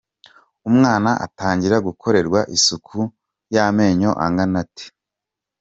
Umwana 0.69 1.09
atangira 1.25 1.77
gukorerwa 1.87 2.39
isuku 2.57 2.99
y’amenyo 3.53 4.11
angana 4.25 4.57
ate? 4.63 4.85